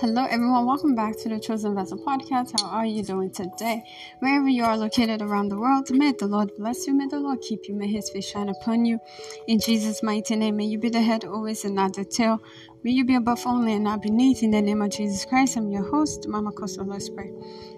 Hello, 0.00 0.24
everyone. 0.24 0.64
Welcome 0.64 0.94
back 0.94 1.18
to 1.18 1.28
the 1.28 1.38
Chosen 1.38 1.74
Vessel 1.74 1.98
podcast. 1.98 2.58
How 2.58 2.68
are 2.68 2.86
you 2.86 3.02
doing 3.02 3.30
today? 3.30 3.84
Wherever 4.20 4.48
you 4.48 4.64
are 4.64 4.74
located 4.74 5.20
around 5.20 5.50
the 5.50 5.58
world, 5.58 5.90
may 5.90 6.12
the 6.12 6.26
Lord 6.26 6.52
bless 6.56 6.86
you. 6.86 6.94
May 6.94 7.06
the 7.06 7.20
Lord 7.20 7.42
keep 7.42 7.68
you. 7.68 7.74
May 7.74 7.86
His 7.86 8.08
face 8.08 8.26
shine 8.26 8.48
upon 8.48 8.86
you. 8.86 8.98
In 9.46 9.60
Jesus' 9.60 10.02
mighty 10.02 10.36
name, 10.36 10.56
may 10.56 10.64
you 10.64 10.78
be 10.78 10.88
the 10.88 11.02
head 11.02 11.26
always 11.26 11.66
and 11.66 11.74
not 11.74 11.92
the 11.92 12.06
tail. 12.06 12.40
May 12.82 12.92
you 12.92 13.04
be 13.04 13.14
above 13.14 13.46
only 13.46 13.74
and 13.74 13.84
not 13.84 14.00
beneath. 14.00 14.42
In 14.42 14.52
the 14.52 14.62
name 14.62 14.80
of 14.80 14.88
Jesus 14.90 15.26
Christ, 15.26 15.58
I'm 15.58 15.70
your 15.70 15.82
host, 15.90 16.26
Mama 16.26 16.50
Kosso. 16.50 16.82
Let's 16.86 17.10
pray. 17.10 17.30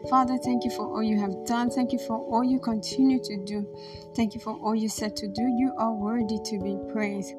Father, 0.09 0.39
thank 0.39 0.63
you 0.63 0.71
for 0.71 0.87
all 0.87 1.03
you 1.03 1.19
have 1.19 1.45
done. 1.45 1.71
Thank 1.71 1.93
you 1.93 1.99
for 1.99 2.19
all 2.19 2.45
you 2.45 2.61
continue 2.61 3.19
to 3.25 3.37
do. 3.45 3.67
Thank 4.15 4.35
you 4.35 4.41
for 4.41 4.53
all 4.53 4.77
you 4.77 4.89
said 4.89 5.17
to 5.17 5.27
do. 5.27 5.43
You 5.43 5.73
are 5.77 5.93
worthy 5.93 6.39
to 6.45 6.59
be 6.63 6.79
praised. 6.93 7.33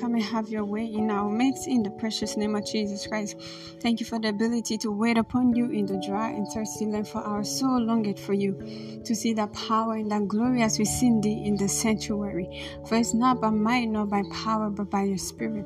Come 0.00 0.14
and 0.14 0.22
have 0.22 0.48
your 0.48 0.64
way 0.64 0.86
in 0.86 1.10
our 1.10 1.28
midst 1.28 1.68
in 1.68 1.84
the 1.84 1.90
precious 1.90 2.36
name 2.36 2.56
of 2.56 2.66
Jesus 2.66 3.06
Christ. 3.06 3.36
Thank 3.80 4.00
you 4.00 4.06
for 4.06 4.18
the 4.18 4.30
ability 4.30 4.76
to 4.78 4.90
wait 4.90 5.18
upon 5.18 5.54
you 5.54 5.66
in 5.70 5.86
the 5.86 6.02
dry 6.04 6.30
and 6.30 6.48
thirsty 6.52 6.86
land, 6.86 7.06
for 7.06 7.18
our 7.18 7.44
soul 7.44 7.80
longed 7.80 8.18
for 8.18 8.32
you 8.32 8.54
to 9.04 9.14
see 9.14 9.34
that 9.34 9.52
power 9.52 9.94
and 9.94 10.10
that 10.10 10.26
glory 10.26 10.62
as 10.62 10.78
we 10.78 10.84
sing 10.84 11.20
thee 11.20 11.44
in 11.44 11.56
the 11.56 11.68
sanctuary. 11.68 12.64
For 12.86 12.96
it's 12.96 13.14
not 13.14 13.40
by 13.40 13.50
might 13.50 13.88
nor 13.88 14.06
by 14.06 14.22
power, 14.32 14.70
but 14.70 14.90
by 14.90 15.02
your 15.04 15.18
spirit. 15.18 15.59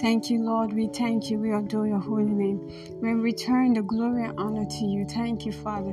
Thank 0.00 0.30
you, 0.30 0.42
Lord. 0.42 0.72
We 0.72 0.88
thank 0.88 1.30
you. 1.30 1.38
We 1.38 1.52
adore 1.52 1.86
your 1.86 2.00
holy 2.00 2.24
name. 2.24 2.98
We 3.00 3.12
return 3.12 3.74
the 3.74 3.82
glory 3.82 4.24
and 4.24 4.38
honor 4.38 4.66
to 4.66 4.84
you. 4.84 5.06
Thank 5.08 5.46
you, 5.46 5.52
Father. 5.52 5.92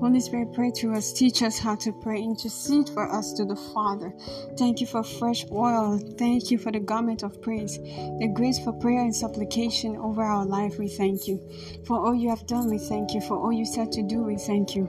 Holy 0.00 0.20
Spirit, 0.20 0.52
pray 0.54 0.70
to 0.76 0.92
us. 0.94 1.12
Teach 1.12 1.42
us 1.42 1.58
how 1.58 1.76
to 1.76 1.92
pray. 1.92 2.22
Intercede 2.22 2.88
for 2.88 3.10
us 3.10 3.32
to 3.34 3.44
the 3.44 3.56
Father. 3.74 4.14
Thank 4.56 4.80
you 4.80 4.86
for 4.86 5.02
fresh 5.04 5.44
oil. 5.52 5.98
Thank 6.18 6.50
you 6.50 6.58
for 6.58 6.72
the 6.72 6.80
garment 6.80 7.22
of 7.22 7.40
praise, 7.42 7.78
the 7.78 8.30
grace 8.34 8.58
for 8.58 8.72
prayer 8.72 9.00
and 9.00 9.14
supplication 9.14 9.96
over 9.96 10.22
our 10.22 10.46
life. 10.46 10.78
We 10.78 10.88
thank 10.88 11.28
you. 11.28 11.40
For 11.86 11.98
all 11.98 12.14
you 12.14 12.30
have 12.30 12.46
done, 12.46 12.70
we 12.70 12.78
thank 12.78 13.14
you. 13.14 13.20
For 13.20 13.38
all 13.38 13.52
you 13.52 13.66
said 13.66 13.92
to 13.92 14.02
do, 14.02 14.22
we 14.22 14.36
thank 14.36 14.74
you. 14.74 14.88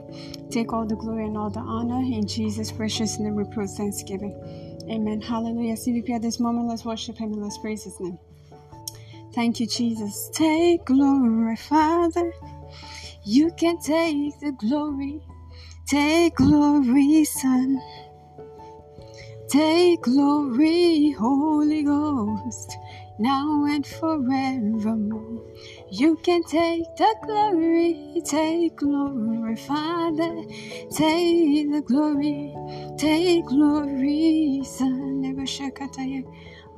Take 0.50 0.72
all 0.72 0.86
the 0.86 0.96
glory 0.96 1.26
and 1.26 1.36
all 1.36 1.50
the 1.50 1.60
honor. 1.60 2.00
In 2.00 2.26
Jesus' 2.26 2.72
precious 2.72 3.18
name, 3.18 3.36
we 3.36 3.44
pray 3.44 3.66
thanksgiving. 3.66 4.71
Amen. 4.92 5.22
Hallelujah. 5.22 5.74
CVP 5.74 6.10
at 6.10 6.20
this 6.20 6.38
moment, 6.38 6.68
let's 6.68 6.84
worship 6.84 7.16
Him 7.16 7.32
and 7.32 7.42
let's 7.42 7.56
praise 7.56 7.84
His 7.84 7.98
name. 7.98 8.18
Thank 9.32 9.58
you, 9.58 9.66
Jesus. 9.66 10.30
Take 10.34 10.84
glory, 10.84 11.56
Father. 11.56 12.30
You 13.24 13.50
can 13.52 13.78
take 13.78 14.38
the 14.40 14.52
glory. 14.52 15.22
Take 15.86 16.34
glory, 16.34 17.24
Son. 17.24 17.80
Take 19.48 20.02
glory, 20.02 21.12
Holy 21.12 21.82
Ghost, 21.84 22.76
now 23.18 23.64
and 23.64 23.86
forevermore. 23.86 25.42
You 25.92 26.16
can 26.24 26.42
take 26.44 26.84
the 26.96 27.16
glory, 27.26 28.22
take 28.26 28.76
glory, 28.76 29.56
Father. 29.56 30.42
Take 30.90 31.70
the 31.72 31.82
glory, 31.86 32.54
take 32.98 33.46
glory, 33.46 34.62
Son. 34.64 35.36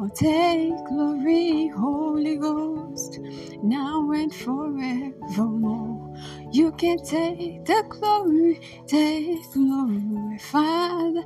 Oh, 0.00 0.10
take 0.14 0.74
glory, 0.88 1.68
Holy 1.68 2.36
Ghost, 2.36 3.20
now 3.62 4.10
and 4.12 4.34
forevermore. 4.34 6.16
You 6.52 6.72
can 6.72 6.98
take 7.04 7.64
the 7.66 7.84
glory, 7.88 8.60
take 8.88 9.40
glory, 9.54 10.38
Father. 10.40 11.24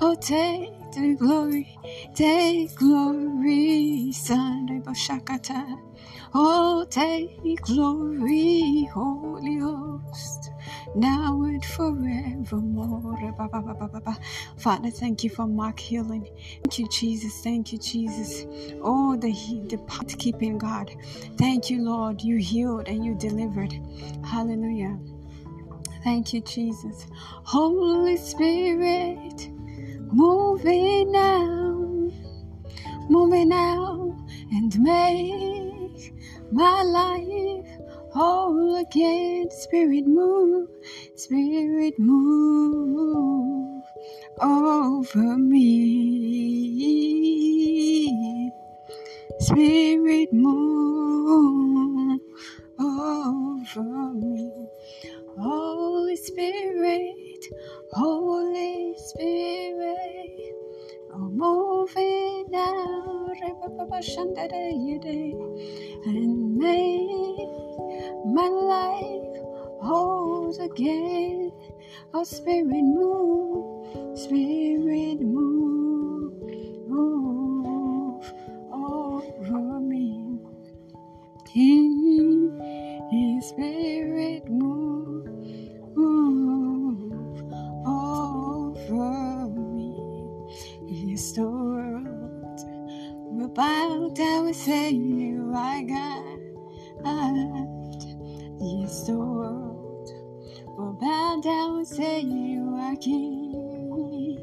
Oh, 0.00 0.16
take 0.20 0.70
the 0.94 1.16
glory, 1.18 1.78
take 2.14 2.76
glory, 2.76 4.12
Son. 4.12 4.82
Oh, 6.34 6.86
take 6.90 7.62
glory, 7.62 8.88
Holy 8.92 9.56
Ghost 9.58 10.50
now 10.94 11.42
and 11.42 11.64
forevermore. 11.64 13.34
Father, 14.58 14.90
thank 14.90 15.24
you 15.24 15.30
for 15.30 15.46
Mark 15.46 15.78
healing. 15.80 16.28
Thank 16.62 16.78
you, 16.78 16.88
Jesus. 16.88 17.40
Thank 17.42 17.72
you, 17.72 17.78
Jesus. 17.78 18.46
Oh, 18.82 19.16
the 19.16 19.32
the 19.68 19.78
path 19.86 20.18
keeping 20.18 20.58
God. 20.58 20.90
Thank 21.38 21.70
you, 21.70 21.82
Lord. 21.82 22.22
You 22.22 22.36
healed 22.36 22.88
and 22.88 23.04
you 23.04 23.14
delivered. 23.14 23.72
Hallelujah. 24.24 24.98
Thank 26.04 26.32
you, 26.32 26.40
Jesus. 26.42 27.06
Holy 27.12 28.16
Spirit, 28.16 29.48
moving 30.12 31.12
now, 31.12 32.10
moving 33.08 33.48
now, 33.48 34.16
and 34.50 34.78
make 34.80 35.51
my 36.52 36.82
life 36.82 37.66
whole 38.12 38.76
again. 38.76 39.50
Spirit 39.50 40.06
move, 40.06 40.68
Spirit 41.16 41.98
move 41.98 43.82
over 44.40 45.36
me. 45.38 46.52
Spirit 49.40 50.32
move 50.32 52.20
over 52.78 54.14
me. 54.14 54.68
Holy 55.38 56.16
Spirit, 56.16 57.46
Holy 57.92 58.94
Spirit, 58.98 60.54
oh, 61.14 61.30
moving 61.30 62.44
now, 62.50 63.32
and 66.04 66.31
make 66.62 67.48
my 68.24 68.48
life 68.48 69.34
whole 69.82 70.54
again. 70.60 71.52
Oh, 72.14 72.24
Spirit, 72.24 72.68
move, 72.70 74.18
Spirit, 74.18 75.20
move, 75.20 76.32
move 76.88 78.32
over 78.72 79.80
me. 79.80 80.38
He, 81.50 83.40
Spirit, 83.40 84.48
move, 84.48 85.26
move 85.96 87.52
over 87.86 89.48
me. 89.48 90.02
World 91.36 92.60
will 93.32 93.48
bow 93.48 94.10
down 94.14 94.46
and 94.46 94.56
say 94.56 94.90
you 94.90 95.52
are 95.54 95.82
God. 95.82 96.41
World 99.08 100.10
will 100.78 100.92
bow 101.00 101.40
down 101.42 101.84
say 101.84 102.20
you 102.20 102.76
are 102.78 102.96
King. 102.96 104.38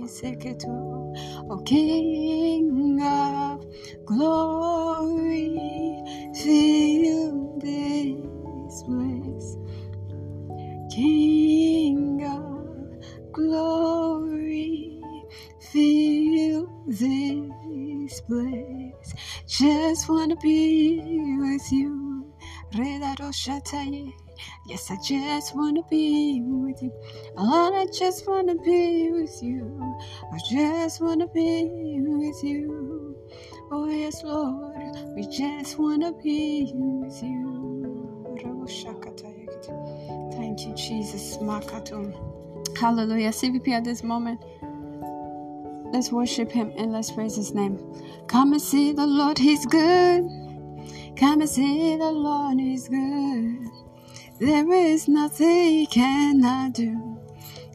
Reseketo, 0.00 1.14
O 1.50 1.58
King 1.64 3.00
of 3.02 3.64
glory, 4.04 5.58
Just 19.46 20.08
wanna 20.08 20.36
be 20.36 21.00
with 21.38 21.72
you. 21.72 22.26
Yes, 24.66 24.90
I 24.90 24.96
just 25.04 25.56
wanna 25.56 25.82
be 25.90 26.42
with 26.44 26.82
you. 26.82 26.92
Lord, 27.36 27.74
I 27.74 27.86
just 27.92 28.28
wanna 28.28 28.56
be 28.56 29.10
with 29.12 29.42
you. 29.42 29.96
I 30.32 30.38
just 30.50 31.00
wanna 31.02 31.28
be 31.28 32.00
with 32.02 32.44
you. 32.44 33.16
Oh, 33.72 33.86
yes, 33.88 34.22
Lord, 34.24 34.76
we 35.16 35.26
just 35.28 35.78
wanna 35.78 36.12
be 36.22 36.72
with 36.74 37.22
you. 37.22 37.78
Thank 40.32 40.66
you, 40.66 40.74
Jesus. 40.74 41.38
Hallelujah. 42.78 43.30
CVP 43.32 43.72
at 43.72 43.84
this 43.84 44.02
moment. 44.02 44.40
Let's 45.92 46.10
worship 46.10 46.50
Him 46.50 46.72
and 46.78 46.90
let's 46.90 47.12
praise 47.12 47.36
His 47.36 47.54
name. 47.54 47.78
Come 48.26 48.52
and 48.52 48.62
see 48.62 48.92
the 48.92 49.06
Lord, 49.06 49.36
He's 49.36 49.66
good. 49.66 50.24
Come 51.16 51.42
and 51.42 51.50
see 51.50 51.96
the 51.96 52.10
Lord, 52.10 52.58
He's 52.58 52.88
good. 52.88 53.68
There 54.40 54.72
is 54.72 55.06
nothing 55.06 55.48
He 55.48 55.86
cannot 55.86 56.72
do. 56.72 57.20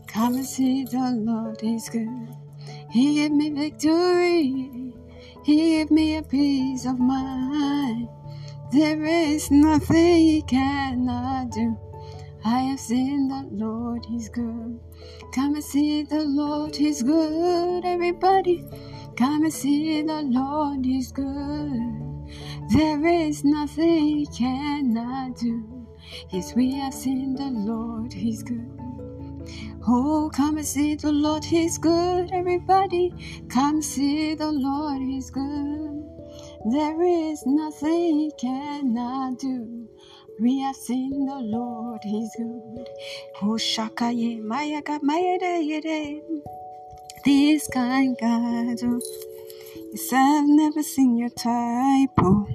Come 0.08 0.36
and 0.36 0.46
see 0.46 0.84
the 0.86 1.12
Lord, 1.16 1.62
He's 1.62 1.90
good. 1.90 2.36
He 2.90 3.16
gave 3.16 3.32
me 3.32 3.52
victory. 3.52 4.94
He 5.44 5.56
gave 5.56 5.92
me 5.92 6.18
a 6.18 6.24
peace 6.24 6.88
of 6.88 6.98
mind. 7.00 8.10
There 8.72 9.06
is 9.06 9.52
nothing 9.52 10.18
He 10.18 10.42
cannot 10.42 11.52
do. 11.52 11.78
I 12.48 12.60
have 12.62 12.80
seen 12.80 13.28
the 13.28 13.46
Lord, 13.52 14.06
He's 14.06 14.30
good. 14.30 14.80
Come 15.36 15.56
and 15.56 15.64
see 15.64 16.04
the 16.04 16.24
Lord, 16.24 16.74
He's 16.74 17.04
good. 17.04 17.84
Everybody, 17.84 18.66
come 19.18 19.44
and 19.44 19.52
see 19.52 20.02
the 20.02 20.22
Lord, 20.22 20.86
He's 20.86 21.12
good. 21.12 22.30
There 22.74 23.06
is 23.06 23.44
nothing 23.44 24.20
he 24.20 24.28
cannot 24.28 25.36
do. 25.36 25.88
Yes, 26.30 26.56
we 26.56 26.72
have 26.76 26.94
seen 26.94 27.36
the 27.36 27.50
Lord, 27.50 28.14
He's 28.14 28.44
good. 28.44 28.80
Oh, 29.86 30.32
come 30.34 30.56
and 30.56 30.66
see 30.66 30.96
the 30.96 31.12
Lord, 31.12 31.44
He's 31.44 31.78
good. 31.78 32.30
Everybody, 32.32 33.14
come 33.50 33.82
see 33.82 34.36
the 34.36 34.54
Lord, 34.54 35.02
He's 35.02 35.30
good. 35.30 36.02
There 36.72 37.02
is 37.02 37.44
nothing 37.46 38.20
He 38.20 38.32
cannot 38.40 39.38
do. 39.38 39.90
We 40.40 40.60
have 40.60 40.76
seen 40.76 41.26
the 41.26 41.40
Lord, 41.40 42.02
He's 42.04 42.36
good. 42.36 42.88
Oh, 43.42 43.58
Shakaye, 43.58 44.40
Mayaga, 44.40 45.00
Mayede, 45.02 46.22
This 47.26 47.68
kind 47.74 48.16
God. 48.22 48.78
Oh, 48.84 49.02
yes, 49.92 50.14
I've 50.14 50.48
never 50.48 50.84
seen 50.84 51.18
your 51.18 51.30
type. 51.30 52.12
Oh. 52.20 52.46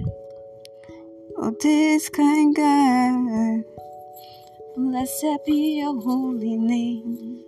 Oh, 1.35 1.53
this 1.59 2.07
kind 2.07 2.55
God, 2.55 3.65
blessed 4.77 5.39
be 5.45 5.79
your 5.79 5.99
holy 5.99 6.55
name. 6.55 7.43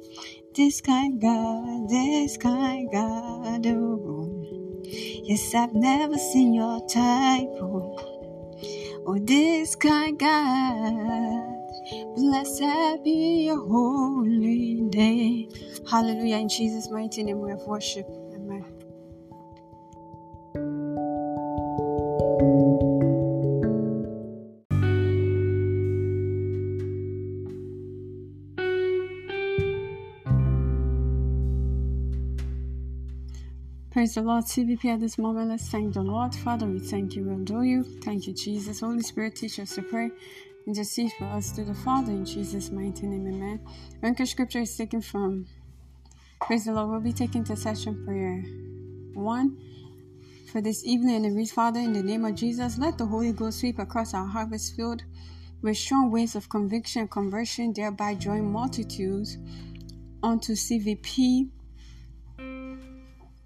This 0.54 0.82
kind 0.82 1.22
God, 1.22 1.88
this 1.88 2.36
kind 2.36 2.92
God, 2.92 3.66
oh. 3.68 4.44
Yes, 4.84 5.56
I've 5.56 5.74
never 5.74 6.18
seen 6.18 6.54
your 6.54 6.86
type, 6.90 7.48
oh. 7.62 8.15
Oh, 9.06 9.20
this 9.20 9.76
kind 9.76 10.18
God, 10.18 11.58
blessed 12.16 13.04
be 13.04 13.46
your 13.48 13.60
holy 13.68 14.76
name. 14.76 15.50
Hallelujah. 15.92 16.38
In 16.38 16.50
Jesus' 16.50 16.90
mighty 16.90 17.24
name 17.24 17.42
we 17.42 17.52
have 17.52 17.62
worship. 17.68 18.08
Praise 34.06 34.14
the 34.14 34.22
Lord, 34.22 34.44
CVP 34.44 34.86
at 34.86 35.00
this 35.00 35.18
moment. 35.18 35.50
Let's 35.50 35.68
thank 35.68 35.96
the 35.96 36.04
Lord. 36.04 36.36
Father, 36.36 36.68
we 36.68 36.78
thank 36.78 37.16
you, 37.16 37.24
we 37.24 37.34
adore 37.34 37.66
you. 37.66 37.84
Thank 38.04 38.28
you, 38.28 38.34
Jesus. 38.34 38.82
Holy 38.82 39.02
Spirit, 39.02 39.36
teach 39.36 39.60
us 39.60 39.74
to 39.74 39.82
pray. 39.82 40.12
Intercede 40.68 41.12
for 41.18 41.26
us 41.26 41.52
to 41.54 41.64
the 41.64 41.74
Father 41.74 42.12
in 42.12 42.24
Jesus' 42.24 42.70
mighty 42.70 43.08
name, 43.08 43.26
amen. 43.26 43.66
Anchor 44.04 44.28
scripture 44.28 44.60
is 44.60 44.78
taken 44.78 45.02
from, 45.02 45.48
praise 46.40 46.66
the 46.66 46.74
Lord, 46.74 46.92
we'll 46.92 47.00
be 47.00 47.14
taking 47.14 47.42
intercession 47.42 48.06
prayer. 48.06 48.44
One, 49.20 49.58
for 50.52 50.62
this 50.62 50.86
evening, 50.86 51.26
and 51.26 51.36
read, 51.36 51.50
Father, 51.50 51.80
in 51.80 51.94
the 51.94 52.04
name 52.04 52.26
of 52.26 52.36
Jesus, 52.36 52.78
let 52.78 53.00
the 53.00 53.08
Holy 53.08 53.32
Ghost 53.32 53.60
sweep 53.60 53.80
across 53.80 54.14
our 54.14 54.28
harvest 54.28 54.76
field 54.76 55.02
with 55.64 55.78
strong 55.78 56.12
waves 56.12 56.36
of 56.36 56.48
conviction 56.48 57.02
and 57.02 57.10
conversion, 57.10 57.74
thereby 57.74 58.14
drawing 58.14 58.52
multitudes 58.52 59.40
onto 60.22 60.54
CVP 60.54 61.50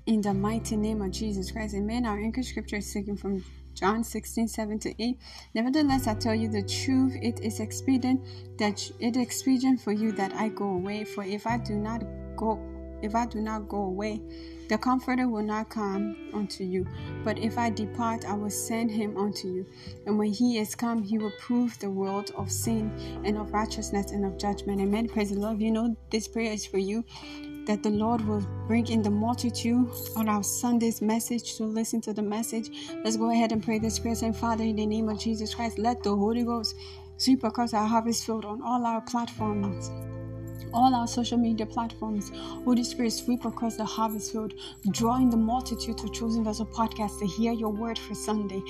in 0.09 0.21
the 0.21 0.33
mighty 0.33 0.75
name 0.75 1.03
of 1.03 1.11
Jesus 1.11 1.51
Christ. 1.51 1.75
Amen. 1.75 2.03
Our 2.03 2.17
anchor 2.17 2.41
scripture 2.41 2.77
is 2.77 2.91
taken 2.91 3.15
from 3.15 3.45
John 3.75 4.03
16, 4.03 4.47
7 4.47 4.79
to 4.79 5.03
8. 5.03 5.19
Nevertheless, 5.53 6.07
I 6.07 6.15
tell 6.15 6.33
you 6.33 6.49
the 6.49 6.63
truth, 6.63 7.15
it 7.21 7.39
is 7.41 7.59
expedient 7.59 8.25
that 8.57 8.81
it 8.99 9.15
is 9.15 9.21
expedient 9.21 9.79
for 9.79 9.91
you 9.91 10.11
that 10.13 10.33
I 10.33 10.49
go 10.49 10.65
away. 10.65 11.03
For 11.03 11.23
if 11.23 11.45
I 11.45 11.59
do 11.59 11.75
not 11.75 12.01
go 12.35 12.59
if 13.01 13.15
I 13.15 13.27
do 13.27 13.39
not 13.39 13.69
go 13.69 13.83
away, 13.83 14.21
the 14.67 14.77
Comforter 14.77 15.29
will 15.29 15.43
not 15.43 15.69
come 15.69 16.17
unto 16.33 16.65
you. 16.65 16.85
But 17.23 17.37
if 17.37 17.57
I 17.57 17.69
depart, 17.69 18.25
I 18.25 18.33
will 18.33 18.49
send 18.49 18.91
him 18.91 19.15
unto 19.15 19.47
you. 19.47 19.65
And 20.05 20.17
when 20.17 20.33
he 20.33 20.57
is 20.57 20.75
come, 20.75 21.01
he 21.01 21.17
will 21.17 21.31
prove 21.39 21.79
the 21.79 21.89
world 21.89 22.31
of 22.35 22.51
sin 22.51 22.91
and 23.23 23.37
of 23.37 23.53
righteousness 23.53 24.11
and 24.11 24.25
of 24.25 24.37
judgment. 24.37 24.81
Amen. 24.81 25.07
Praise 25.07 25.29
the 25.29 25.39
Lord. 25.39 25.61
You 25.61 25.71
know, 25.71 25.95
this 26.09 26.27
prayer 26.27 26.51
is 26.51 26.65
for 26.65 26.77
you 26.77 27.05
that 27.65 27.83
the 27.83 27.89
Lord 27.89 28.21
will 28.27 28.45
bring 28.67 28.87
in 28.87 29.01
the 29.01 29.09
multitude 29.09 29.89
on 30.15 30.29
our 30.29 30.43
Sunday's 30.43 31.01
message 31.01 31.55
to 31.57 31.63
listen 31.63 32.01
to 32.01 32.13
the 32.13 32.21
message. 32.21 32.69
Let's 33.03 33.17
go 33.17 33.31
ahead 33.31 33.51
and 33.51 33.63
pray 33.63 33.79
this 33.79 33.99
prayer. 33.99 34.15
Saying, 34.15 34.33
Father, 34.33 34.63
in 34.63 34.75
the 34.75 34.85
name 34.85 35.09
of 35.09 35.19
Jesus 35.19 35.53
Christ, 35.53 35.77
let 35.77 36.03
the 36.03 36.15
Holy 36.15 36.43
Ghost 36.43 36.75
sweep 37.17 37.43
across 37.43 37.73
our 37.73 37.87
harvest 37.87 38.25
field 38.25 38.45
on 38.45 38.61
all 38.61 38.85
our 38.85 39.01
platforms 39.01 39.91
all 40.73 40.93
our 40.95 41.07
social 41.07 41.37
media 41.37 41.65
platforms. 41.65 42.31
Holy 42.63 42.83
Spirit, 42.83 43.11
sweep 43.11 43.45
across 43.45 43.75
the 43.75 43.85
harvest 43.85 44.31
field, 44.31 44.53
drawing 44.91 45.29
the 45.29 45.37
multitude 45.37 45.97
to 45.97 46.09
Chosen 46.09 46.43
Vessel 46.43 46.65
Podcast 46.65 47.19
to 47.19 47.27
hear 47.27 47.53
your 47.53 47.69
word 47.69 47.97
for 47.97 48.15
Sunday. 48.15 48.61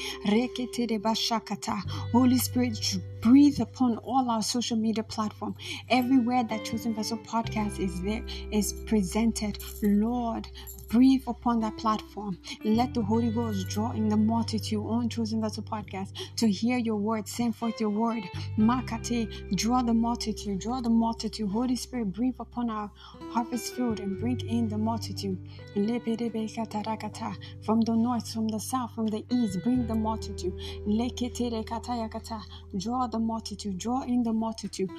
Holy 2.12 2.38
Spirit, 2.38 2.98
breathe 3.22 3.60
upon 3.60 3.98
all 3.98 4.30
our 4.30 4.42
social 4.42 4.78
media 4.78 5.04
platform. 5.04 5.56
Everywhere 5.90 6.44
that 6.44 6.66
Chosen 6.66 6.94
Vessel 6.94 7.18
Podcast 7.20 7.80
is 7.80 8.02
there, 8.02 8.24
is 8.52 8.74
presented. 8.86 9.58
Lord, 9.82 10.48
breathe 10.90 11.24
upon 11.28 11.60
that 11.60 11.78
platform. 11.78 12.38
Let 12.64 12.94
the 12.94 13.02
Holy 13.02 13.30
Ghost 13.30 13.68
draw 13.70 13.92
in 13.92 14.10
the 14.10 14.18
multitude 14.18 14.84
on 14.84 15.10
Chosen 15.10 15.42
Vessel 15.42 15.64
Podcast 15.64 16.14
to 16.38 16.50
hear 16.50 16.78
your 16.78 16.96
word, 16.96 17.28
send 17.28 17.56
forth 17.56 17.80
your 17.80 17.92
word. 17.92 18.24
Makate, 18.58 19.56
draw 19.56 19.84
the 19.84 19.94
multitude, 19.94 20.60
draw 20.60 20.82
the 20.82 20.90
multitude. 20.90 21.50
Holy 21.50 21.76
Spirit, 21.76 22.14
breathe 22.14 22.36
upon 22.40 22.70
our 22.70 22.90
harvest 23.30 23.76
field 23.76 24.00
and 24.00 24.20
bring 24.20 24.40
in 24.48 24.68
the 24.68 24.78
multitude. 24.78 25.38
From 25.76 25.86
the 27.82 27.96
north, 27.96 28.34
from 28.34 28.48
the 28.48 28.60
south, 28.60 28.96
from 28.96 29.08
the 29.08 29.24
east, 29.32 29.62
bring 29.64 29.86
the 29.86 29.96
multitude. 29.96 30.54
Draw 32.78 33.08
the 33.12 33.20
multitude, 33.20 33.78
draw 33.78 34.04
in 34.04 34.24
the 34.24 34.34
multitude. 34.34 34.90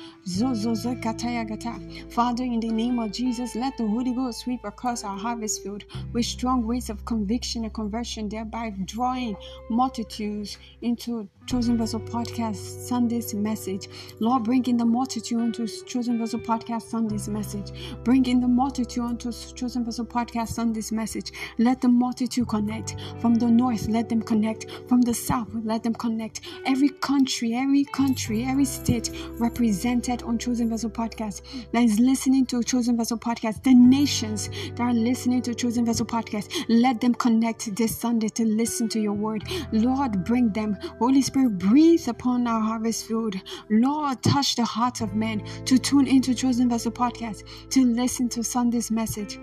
Father, 2.11 2.45
in 2.45 2.61
the 2.61 2.71
name 2.71 2.99
of 2.99 3.13
Jesus, 3.13 3.55
let 3.55 3.77
the 3.77 3.87
Holy 3.87 4.13
Ghost 4.13 4.41
sweep 4.41 4.65
across 4.65 5.05
our 5.05 5.17
harvest 5.17 5.63
field 5.63 5.85
with 6.13 6.25
strong 6.25 6.67
winds 6.67 6.91
of 6.91 7.05
conviction 7.05 7.65
and 7.65 7.75
conversion, 7.75 8.29
thereby 8.29 8.75
drawing 8.85 9.37
multitudes 9.69 10.59
into 10.83 11.29
Chosen 11.47 11.77
Vessel 11.79 12.01
Podcast 12.01 12.57
Sunday's 12.57 13.35
message. 13.35 13.89
Lord, 14.21 14.45
bring 14.45 14.65
in 14.67 14.77
the 14.77 14.85
multitude 14.85 15.41
onto 15.41 15.67
Chosen 15.67 16.19
Vessel 16.19 16.39
Podcast 16.39 16.83
Sunday's 16.83 17.29
message. 17.29 17.73
Bring 18.05 18.27
in 18.27 18.41
the 18.41 18.47
multitude 18.47 19.03
onto 19.03 19.33
Chosen 19.33 19.85
Vessel 19.85 20.07
Podcast 20.07 20.49
Sunday's 20.49 20.93
message. 20.93 21.33
Let 21.59 21.81
the 21.81 21.89
multitude 21.89 22.47
connect. 22.49 22.95
From 23.21 23.35
the 23.35 23.47
north, 23.47 23.89
let 23.89 24.09
them 24.09 24.23
connect. 24.23 24.67
From 24.89 25.01
the 25.01 25.13
south, 25.15 25.49
let 25.65 25.83
them 25.83 25.95
connect. 25.95 26.43
Every 26.67 26.91
country, 26.91 27.55
every 27.55 27.85
country, 27.85 28.00
every 28.05 28.65
state 28.65 29.11
represented 29.39 30.23
on 30.23 30.39
Chosen 30.39 30.69
Vessel 30.69 30.91
Podcast 30.91 31.43
that 31.73 31.83
is 31.83 31.99
listening 31.99 32.47
to 32.47 32.63
Chosen 32.63 32.97
Vessel 32.97 33.19
Podcast, 33.19 33.63
the 33.63 33.75
nations 33.75 34.49
that 34.75 34.81
are 34.81 34.95
listening 34.95 35.43
to 35.43 35.55
Chosen 35.55 35.85
Vessel 35.85 36.07
Podcast, 36.07 36.65
let 36.69 37.01
them 37.01 37.15
connect 37.15 37.75
this 37.77 37.97
Sunday 37.97 38.29
to 38.29 38.45
listen 38.45 38.89
to 38.91 39.01
your 39.01 39.13
word. 39.13 39.45
Lord, 39.73 40.25
bring 40.25 40.49
them. 40.51 40.79
Holy 40.99 41.23
Spirit, 41.23 41.59
breathe 41.59 42.09
upon 42.09 42.47
our 42.47 42.61
harvest 42.61 43.07
field. 43.07 43.37
Lord, 43.69 44.23
touch 44.23 44.57
the 44.57 44.65
hearts 44.65 45.01
of 45.01 45.15
men 45.15 45.45
to 45.67 45.79
tune 45.79 46.07
into 46.07 46.35
Chosen 46.35 46.69
Vessel 46.69 46.93
Podcast 46.93 47.45
to 47.71 47.85
listen 47.85 48.29
to 48.31 48.43
Sunday's 48.43 48.91
message. 48.91 49.39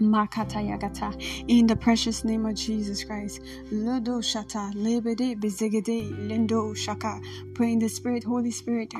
Makata 0.00 0.60
Yagata 0.62 1.14
in 1.48 1.66
the 1.66 1.76
precious 1.76 2.24
name 2.24 2.46
of 2.46 2.54
Jesus 2.54 3.04
Christ. 3.04 3.40
Lodo 3.72 4.20
Shata 4.20 4.72
Lebede 4.74 5.40
Bezegede 5.40 6.10
Lendo 6.28 6.76
Shaka. 6.76 7.20
Pray 7.54 7.72
in 7.72 7.78
the 7.78 7.88
Spirit, 7.88 8.24
Holy 8.24 8.50
Spirit. 8.50 8.92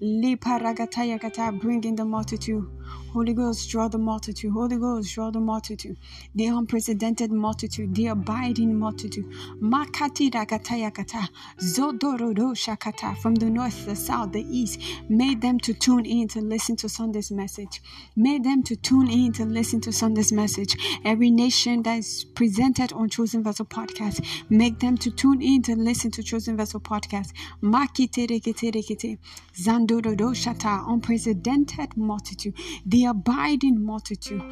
Liparagata 0.00 1.18
Yagata, 1.18 1.58
bring 1.60 1.84
in 1.84 1.96
the 1.96 2.04
multitude. 2.04 2.68
Holy 3.12 3.34
Ghost, 3.34 3.68
draw 3.68 3.88
the 3.88 3.98
multitude. 3.98 4.52
Holy 4.52 4.78
Ghost, 4.78 5.14
draw 5.14 5.30
the 5.30 5.38
multitude. 5.38 5.98
The 6.34 6.46
unprecedented 6.46 7.30
multitude, 7.30 7.94
the 7.94 8.06
abiding 8.06 8.78
multitude. 8.78 9.26
Makati 9.60 10.30
Ragatayakata, 10.30 11.28
Zodorodo 11.58 12.54
Shakata, 12.56 13.18
from 13.18 13.34
the 13.34 13.50
north, 13.50 13.84
the 13.84 13.94
south, 13.94 14.32
the 14.32 14.40
east. 14.48 14.80
Made 15.10 15.42
them 15.42 15.60
to 15.60 15.74
tune 15.74 16.06
in 16.06 16.26
to 16.28 16.40
listen 16.40 16.74
to 16.76 16.88
Sunday's 16.88 17.30
message. 17.30 17.82
Made 18.16 18.44
them 18.44 18.62
to 18.62 18.76
tune 18.76 19.10
in 19.10 19.32
to 19.34 19.44
listen 19.44 19.82
to 19.82 19.92
Sunday's 19.92 20.32
message. 20.32 20.74
Every 21.04 21.30
nation 21.30 21.82
that 21.82 21.98
is 21.98 22.24
presented 22.34 22.94
on 22.94 23.10
Chosen 23.10 23.42
Vessel 23.42 23.66
Podcast, 23.66 24.24
make 24.48 24.80
them 24.80 24.96
to 24.96 25.10
tune 25.10 25.42
in 25.42 25.60
to 25.62 25.74
listen 25.76 26.10
to 26.12 26.22
Chosen 26.22 26.56
Vessel 26.56 26.80
Podcast. 26.80 27.32
Makite 27.62 28.26
Rekete 28.26 28.72
Rekete, 28.72 29.18
Zandorodo 29.54 30.32
Shata, 30.32 30.88
unprecedented 30.88 31.94
multitude 31.94 32.54
the 32.86 33.06
abiding 33.06 33.84
multitude, 33.84 34.42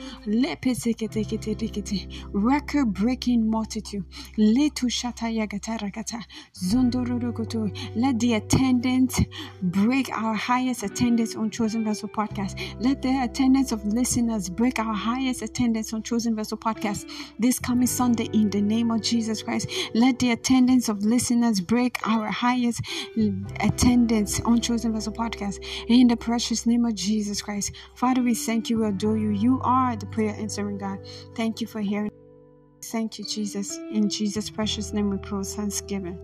record 2.32 2.92
breaking 2.92 3.50
multitude. 3.50 4.04
Let 4.36 4.76
the 8.18 8.34
attendance 8.34 9.20
break 9.62 10.10
our 10.10 10.34
highest 10.34 10.82
attendance 10.82 11.36
on 11.36 11.50
Chosen 11.50 11.84
Vessel 11.84 12.08
Podcast. 12.08 12.58
Let 12.80 13.02
the 13.02 13.22
attendance 13.22 13.72
of 13.72 13.84
listeners 13.84 14.48
break 14.48 14.78
our 14.78 14.94
highest 14.94 15.42
attendance 15.42 15.92
on 15.92 16.02
Chosen 16.02 16.36
Vessel 16.36 16.58
Podcast 16.58 17.10
this 17.38 17.58
coming 17.58 17.86
Sunday 17.86 18.28
in 18.32 18.50
the 18.50 18.60
name 18.60 18.90
of 18.90 19.02
Jesus 19.02 19.42
Christ. 19.42 19.68
Let 19.94 20.18
the 20.18 20.32
attendance 20.32 20.88
of 20.88 21.04
listeners 21.04 21.60
break 21.60 21.98
our 22.06 22.30
highest 22.30 22.82
attendance 23.60 24.40
on 24.40 24.60
Chosen 24.60 24.92
Vessel 24.92 25.12
Podcast 25.12 25.64
in 25.88 26.08
the 26.08 26.16
precious 26.16 26.66
name 26.66 26.84
of 26.84 26.94
Jesus 26.94 27.42
Christ. 27.42 27.72
Father, 27.94 28.19
we 28.22 28.34
thank 28.34 28.70
you, 28.70 28.80
we 28.80 28.88
adore 28.88 29.16
you. 29.16 29.30
You 29.30 29.60
are 29.62 29.96
the 29.96 30.06
prayer 30.06 30.34
answering 30.38 30.78
God. 30.78 30.98
Thank 31.34 31.60
you 31.60 31.66
for 31.66 31.80
hearing. 31.80 32.10
Thank 32.82 33.18
you, 33.18 33.24
Jesus. 33.24 33.76
In 33.76 34.08
Jesus' 34.08 34.50
precious 34.50 34.92
name 34.92 35.10
we 35.10 35.18
pray 35.18 35.42
thanksgiving. 35.42 36.18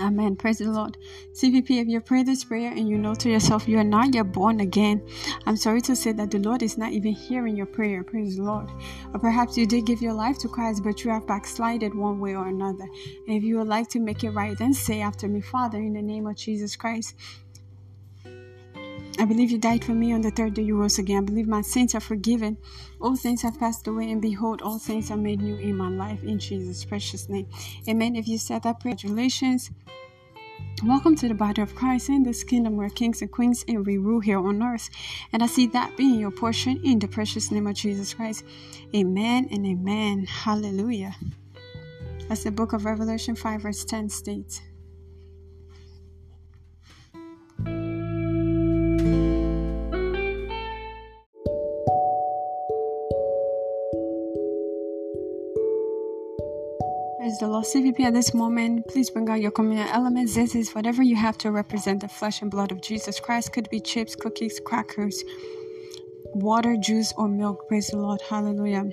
Amen. 0.00 0.34
Praise 0.34 0.58
the 0.58 0.64
Lord. 0.64 0.98
CVP, 1.34 1.80
if 1.80 1.86
you 1.86 2.00
pray 2.00 2.24
this 2.24 2.42
prayer 2.42 2.72
and 2.72 2.88
you 2.88 2.98
know 2.98 3.14
to 3.14 3.30
yourself 3.30 3.68
you 3.68 3.78
are 3.78 3.84
not 3.84 4.12
yet 4.12 4.32
born 4.32 4.58
again, 4.58 5.06
I'm 5.46 5.56
sorry 5.56 5.80
to 5.82 5.94
say 5.94 6.10
that 6.12 6.32
the 6.32 6.40
Lord 6.40 6.62
is 6.64 6.76
not 6.76 6.92
even 6.92 7.12
hearing 7.12 7.56
your 7.56 7.66
prayer. 7.66 8.02
Praise 8.02 8.36
the 8.36 8.42
Lord. 8.42 8.68
Or 9.12 9.20
perhaps 9.20 9.56
you 9.56 9.66
did 9.66 9.86
give 9.86 10.02
your 10.02 10.12
life 10.12 10.36
to 10.38 10.48
Christ, 10.48 10.82
but 10.82 11.04
you 11.04 11.12
have 11.12 11.28
backslided 11.28 11.94
one 11.94 12.18
way 12.18 12.34
or 12.34 12.48
another. 12.48 12.88
And 13.28 13.36
if 13.36 13.44
you 13.44 13.58
would 13.58 13.68
like 13.68 13.88
to 13.90 14.00
make 14.00 14.24
it 14.24 14.30
right, 14.30 14.58
then 14.58 14.74
say 14.74 15.00
after 15.00 15.28
me, 15.28 15.40
Father, 15.40 15.78
in 15.78 15.92
the 15.92 16.02
name 16.02 16.26
of 16.26 16.36
Jesus 16.36 16.74
Christ, 16.74 17.14
I 19.16 19.26
believe 19.26 19.50
you 19.52 19.58
died 19.58 19.84
for 19.84 19.92
me 19.92 20.12
on 20.12 20.22
the 20.22 20.30
third 20.30 20.54
day 20.54 20.62
you 20.62 20.76
rose 20.76 20.98
again. 20.98 21.18
I 21.18 21.26
believe 21.26 21.46
my 21.46 21.62
sins 21.62 21.94
are 21.94 22.00
forgiven. 22.00 22.56
All 23.00 23.14
things 23.14 23.42
have 23.42 23.58
passed 23.60 23.86
away, 23.86 24.10
and 24.10 24.20
behold, 24.20 24.60
all 24.60 24.78
things 24.78 25.10
are 25.10 25.16
made 25.16 25.40
new 25.40 25.56
in 25.56 25.76
my 25.76 25.88
life 25.88 26.24
in 26.24 26.38
Jesus' 26.38 26.84
precious 26.84 27.28
name. 27.28 27.46
Amen. 27.88 28.16
If 28.16 28.26
you 28.26 28.38
said 28.38 28.64
that, 28.64 28.80
congratulations. 28.80 29.70
Welcome 30.82 31.14
to 31.16 31.28
the 31.28 31.34
body 31.34 31.62
of 31.62 31.74
Christ 31.76 32.08
in 32.08 32.24
this 32.24 32.42
kingdom 32.42 32.76
where 32.76 32.88
kings 32.88 33.22
and 33.22 33.30
queens 33.30 33.64
and 33.68 33.86
we 33.86 33.98
rule 33.98 34.20
here 34.20 34.38
on 34.38 34.62
earth. 34.62 34.90
And 35.32 35.42
I 35.42 35.46
see 35.46 35.66
that 35.68 35.96
being 35.96 36.18
your 36.18 36.32
portion 36.32 36.80
in 36.84 36.98
the 36.98 37.06
precious 37.06 37.50
name 37.52 37.68
of 37.68 37.74
Jesus 37.74 38.14
Christ. 38.14 38.44
Amen 38.94 39.48
and 39.52 39.64
amen. 39.64 40.26
Hallelujah. 40.26 41.14
As 42.28 42.42
the 42.42 42.50
book 42.50 42.72
of 42.72 42.84
Revelation 42.84 43.36
5, 43.36 43.62
verse 43.62 43.84
10 43.84 44.08
states. 44.08 44.60
The 57.44 57.50
Lord. 57.50 57.64
CVP 57.64 58.00
at 58.00 58.14
this 58.14 58.32
moment, 58.32 58.86
please 58.88 59.10
bring 59.10 59.28
out 59.28 59.40
your 59.40 59.50
communion 59.50 59.88
elements. 59.88 60.34
This 60.34 60.54
is 60.54 60.74
whatever 60.74 61.02
you 61.02 61.14
have 61.16 61.36
to 61.38 61.50
represent 61.50 62.00
the 62.00 62.08
flesh 62.08 62.40
and 62.40 62.50
blood 62.50 62.72
of 62.72 62.80
Jesus 62.80 63.20
Christ. 63.20 63.52
Could 63.52 63.68
be 63.68 63.80
chips, 63.80 64.16
cookies, 64.16 64.60
crackers, 64.64 65.22
water, 66.32 66.76
juice, 66.76 67.12
or 67.18 67.28
milk. 67.28 67.68
Praise 67.68 67.88
the 67.88 67.98
Lord. 67.98 68.20
Hallelujah. 68.22 68.84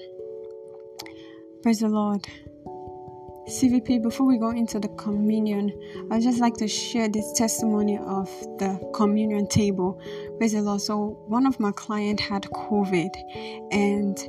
Praise 1.63 1.79
the 1.79 1.87
Lord. 1.87 2.27
CVP, 3.47 4.03
before 4.03 4.27
we 4.27 4.37
go 4.37 4.49
into 4.49 4.79
the 4.79 4.89
communion, 4.89 5.71
I'd 6.11 6.21
just 6.21 6.39
like 6.39 6.55
to 6.55 6.67
share 6.67 7.07
this 7.07 7.31
testimony 7.33 7.97
of 7.99 8.29
the 8.59 8.79
communion 8.93 9.47
table. 9.47 10.01
Praise 10.37 10.53
the 10.53 10.61
Lord. 10.61 10.81
So, 10.81 11.23
one 11.27 11.45
of 11.45 11.57
my 11.59 11.71
clients 11.71 12.23
had 12.23 12.43
COVID, 12.43 13.11
and 13.71 14.19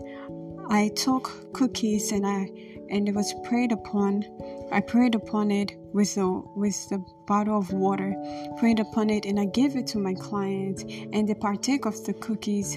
I 0.70 0.90
took 0.94 1.52
cookies 1.52 2.12
and 2.12 2.26
I 2.26 2.50
and 2.92 3.08
it 3.08 3.14
was 3.14 3.34
prayed 3.44 3.72
upon. 3.72 4.24
I 4.70 4.80
prayed 4.80 5.14
upon 5.14 5.50
it 5.50 5.76
with 5.92 6.14
the 6.14 6.28
with 6.54 6.88
the 6.90 7.04
bottle 7.26 7.58
of 7.58 7.72
water, 7.72 8.14
prayed 8.58 8.78
upon 8.78 9.10
it, 9.10 9.24
and 9.24 9.40
I 9.40 9.46
gave 9.46 9.76
it 9.76 9.86
to 9.88 9.98
my 9.98 10.14
clients, 10.14 10.84
and 11.12 11.28
they 11.28 11.34
partake 11.34 11.86
of 11.86 12.04
the 12.04 12.12
cookies, 12.12 12.76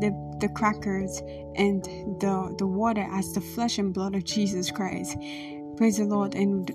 the 0.00 0.10
the 0.40 0.48
crackers, 0.48 1.20
and 1.56 1.84
the 2.20 2.54
the 2.58 2.66
water 2.66 3.06
as 3.12 3.34
the 3.34 3.40
flesh 3.40 3.78
and 3.78 3.92
blood 3.92 4.14
of 4.14 4.24
Jesus 4.24 4.70
Christ. 4.70 5.16
Praise 5.76 5.98
the 5.98 6.04
Lord. 6.04 6.34
And 6.34 6.70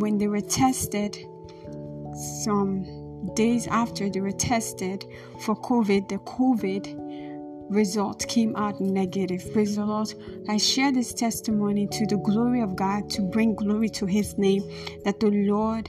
when 0.00 0.18
they 0.18 0.28
were 0.28 0.40
tested, 0.40 1.16
some 2.44 2.84
days 3.34 3.66
after 3.66 4.08
they 4.08 4.20
were 4.20 4.32
tested 4.32 5.04
for 5.40 5.54
COVID, 5.54 6.08
the 6.08 6.18
COVID 6.18 7.07
result 7.70 8.26
came 8.28 8.56
out 8.56 8.80
negative. 8.80 9.52
Praise 9.52 9.76
the 9.76 9.84
Lord. 9.84 10.12
I 10.48 10.56
share 10.56 10.92
this 10.92 11.12
testimony 11.12 11.86
to 11.88 12.06
the 12.06 12.16
glory 12.16 12.60
of 12.60 12.76
God 12.76 13.10
to 13.10 13.22
bring 13.22 13.54
glory 13.54 13.88
to 13.90 14.06
His 14.06 14.36
name 14.38 14.62
that 15.04 15.20
the 15.20 15.30
Lord 15.30 15.88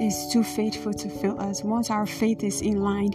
is 0.00 0.28
too 0.32 0.42
faithful 0.42 0.92
to 0.94 1.08
fill 1.08 1.40
us. 1.40 1.62
Once 1.62 1.90
our 1.90 2.06
faith 2.06 2.42
is 2.42 2.60
in 2.60 2.80
line, 2.80 3.12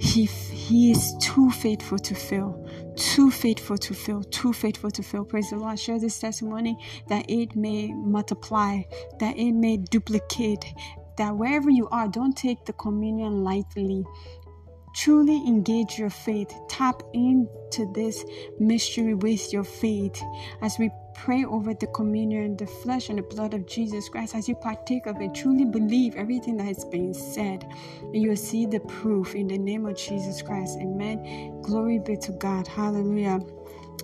He, 0.00 0.24
he 0.24 0.90
is 0.90 1.14
too 1.20 1.50
faithful 1.50 1.98
to 1.98 2.14
fill. 2.14 2.66
Too 2.96 3.30
faithful 3.30 3.78
to 3.78 3.94
fill, 3.94 4.22
too 4.24 4.52
faithful 4.52 4.90
to 4.90 5.02
fill. 5.02 5.24
Praise 5.24 5.50
the 5.50 5.56
Lord. 5.56 5.78
Share 5.78 5.98
this 5.98 6.18
testimony 6.18 6.76
that 7.08 7.24
it 7.28 7.56
may 7.56 7.92
multiply, 7.92 8.82
that 9.18 9.36
it 9.36 9.52
may 9.52 9.76
duplicate, 9.76 10.64
that 11.16 11.36
wherever 11.36 11.70
you 11.70 11.88
are, 11.90 12.08
don't 12.08 12.36
take 12.36 12.64
the 12.64 12.72
communion 12.74 13.44
lightly. 13.44 14.04
Truly 14.94 15.36
engage 15.46 15.98
your 15.98 16.10
faith. 16.10 16.52
Tap 16.68 17.02
into 17.14 17.90
this 17.94 18.24
mystery 18.58 19.14
with 19.14 19.52
your 19.52 19.64
faith 19.64 20.22
as 20.62 20.78
we 20.78 20.90
pray 21.14 21.44
over 21.44 21.74
the 21.74 21.86
communion, 21.88 22.56
the 22.56 22.66
flesh 22.66 23.08
and 23.08 23.18
the 23.18 23.22
blood 23.22 23.54
of 23.54 23.66
Jesus 23.66 24.08
Christ. 24.08 24.34
As 24.34 24.48
you 24.48 24.54
partake 24.54 25.06
of 25.06 25.20
it, 25.20 25.34
truly 25.34 25.64
believe 25.64 26.16
everything 26.16 26.56
that 26.56 26.64
has 26.64 26.84
been 26.86 27.14
said, 27.14 27.66
and 28.02 28.16
you'll 28.16 28.36
see 28.36 28.66
the 28.66 28.80
proof 28.80 29.34
in 29.34 29.48
the 29.48 29.58
name 29.58 29.86
of 29.86 29.96
Jesus 29.96 30.42
Christ. 30.42 30.78
Amen. 30.80 31.60
Glory 31.62 31.98
be 31.98 32.16
to 32.16 32.32
God. 32.32 32.66
Hallelujah. 32.66 33.40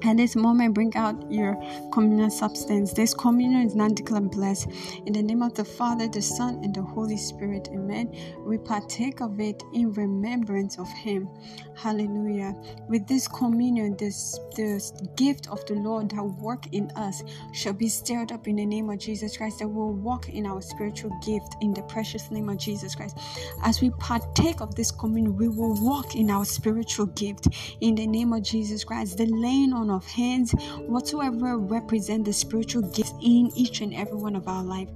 At 0.03 0.17
this 0.17 0.37
moment, 0.37 0.75
bring 0.75 0.95
out 0.97 1.31
your 1.31 1.57
communion 1.93 2.31
substance. 2.31 2.93
This 2.93 3.15
communion 3.15 3.67
is 3.67 3.75
not 3.75 3.95
declared 3.95 4.31
blessed. 4.31 4.69
In 5.07 5.13
the 5.13 5.23
name 5.23 5.43
of 5.43 5.55
the 5.55 5.65
Father, 5.65 6.09
the 6.09 6.23
Son, 6.23 6.61
and 6.63 6.75
the 6.75 6.83
Holy 6.83 7.17
Spirit. 7.17 7.69
Amen. 7.73 8.15
We 8.45 8.59
partake 8.59 9.21
of 9.21 9.41
it 9.41 9.63
in 9.73 9.93
remembrance 9.93 10.79
of 10.79 10.89
Him. 10.89 11.29
Hallelujah. 11.77 12.55
With 12.89 13.07
this 13.07 13.29
communion, 13.29 13.97
this, 13.99 14.39
this 14.55 14.93
gift 15.17 15.49
of 15.49 15.65
the 15.67 15.75
Lord 15.75 16.11
that 16.11 16.23
work 16.23 16.73
in 16.73 16.91
us 16.93 17.23
shall 17.53 17.73
be 17.73 17.89
stirred 17.89 18.33
up 18.33 18.49
in 18.49 18.57
the 18.57 18.67
name 18.67 18.91
of 18.91 18.99
Jesus 18.99 19.37
Christ, 19.37 19.59
that 19.59 19.69
will 19.69 19.93
walk 19.93 20.29
in 20.29 20.47
our 20.47 20.61
spiritual 20.63 21.11
gift 21.25 21.57
in 21.61 21.75
the 21.75 21.83
precious 21.83 22.31
name 22.31 22.49
of 22.49 22.59
Jesus 22.59 22.95
Christ. 22.95 23.19
As 23.63 23.81
we 23.81 23.91
partake 23.91 24.61
of 24.61 24.75
this 24.75 24.91
communion, 24.91 25.37
we 25.37 25.49
will 25.49 25.75
walk 25.83 26.15
in 26.15 26.31
our 26.31 26.45
spiritual 26.45 27.07
gift 27.07 27.49
in 27.81 27.95
the 27.95 28.07
name 28.07 28.33
of 28.33 28.43
Jesus 28.43 28.85
Christ. 28.85 29.19
The 29.19 29.27
laying 29.27 29.73
on 29.73 29.86
of 29.91 30.07
hands, 30.07 30.53
whatsoever 30.87 31.59
represent 31.59 32.25
the 32.25 32.33
spiritual 32.33 32.83
gifts 32.83 33.13
in 33.23 33.51
each 33.55 33.81
and 33.81 33.95
every 33.95 34.17
one 34.17 34.37
of 34.37 34.49
our 34.49 34.65
life, 34.65 34.89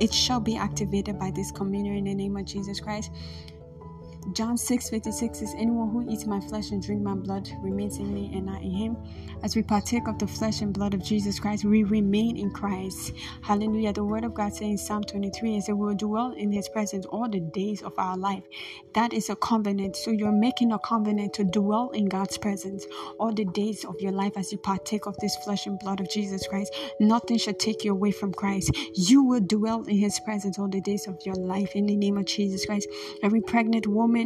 it 0.00 0.12
shall 0.12 0.40
be 0.40 0.56
activated 0.56 1.18
by 1.18 1.30
this 1.30 1.50
communion 1.50 1.96
in 1.96 2.04
the 2.04 2.14
name 2.14 2.36
of 2.36 2.44
Jesus 2.44 2.80
Christ. 2.80 3.10
John 4.32 4.56
6 4.58 4.90
56 4.90 5.38
says, 5.38 5.54
Anyone 5.56 5.90
who 5.90 6.08
eats 6.10 6.26
my 6.26 6.40
flesh 6.40 6.70
and 6.70 6.82
drink 6.82 7.02
my 7.02 7.14
blood 7.14 7.48
remains 7.62 7.98
in 7.98 8.12
me 8.12 8.30
and 8.34 8.50
I 8.50 8.58
in 8.58 8.70
him. 8.70 8.96
As 9.42 9.56
we 9.56 9.62
partake 9.62 10.08
of 10.08 10.18
the 10.18 10.26
flesh 10.26 10.60
and 10.60 10.72
blood 10.74 10.94
of 10.94 11.02
Jesus 11.02 11.38
Christ, 11.38 11.64
we 11.64 11.84
remain 11.84 12.36
in 12.36 12.50
Christ. 12.50 13.12
Hallelujah. 13.42 13.92
The 13.92 14.04
word 14.04 14.24
of 14.24 14.34
God 14.34 14.52
says 14.52 14.62
in 14.62 14.78
Psalm 14.78 15.04
23 15.04 15.56
is 15.56 15.66
that 15.66 15.76
we 15.76 15.86
will 15.86 15.94
dwell 15.94 16.32
in 16.32 16.50
his 16.52 16.68
presence 16.68 17.06
all 17.06 17.28
the 17.28 17.40
days 17.40 17.82
of 17.82 17.92
our 17.98 18.16
life. 18.16 18.42
That 18.94 19.12
is 19.12 19.30
a 19.30 19.36
covenant. 19.36 19.96
So 19.96 20.10
you're 20.10 20.32
making 20.32 20.72
a 20.72 20.78
covenant 20.78 21.34
to 21.34 21.44
dwell 21.44 21.90
in 21.90 22.06
God's 22.06 22.36
presence 22.36 22.86
all 23.18 23.32
the 23.32 23.44
days 23.44 23.84
of 23.84 24.00
your 24.00 24.12
life 24.12 24.32
as 24.36 24.50
you 24.50 24.58
partake 24.58 25.06
of 25.06 25.16
this 25.18 25.36
flesh 25.44 25.66
and 25.66 25.78
blood 25.78 26.00
of 26.00 26.10
Jesus 26.10 26.46
Christ. 26.48 26.74
Nothing 27.00 27.38
shall 27.38 27.54
take 27.54 27.84
you 27.84 27.92
away 27.92 28.10
from 28.10 28.32
Christ. 28.32 28.76
You 28.94 29.22
will 29.22 29.40
dwell 29.40 29.84
in 29.84 29.96
his 29.96 30.18
presence 30.20 30.58
all 30.58 30.68
the 30.68 30.80
days 30.80 31.06
of 31.06 31.16
your 31.24 31.36
life 31.36 31.76
in 31.76 31.86
the 31.86 31.96
name 31.96 32.18
of 32.18 32.24
Jesus 32.24 32.66
Christ. 32.66 32.88
Every 33.22 33.40
pregnant 33.40 33.86
woman 33.86 34.17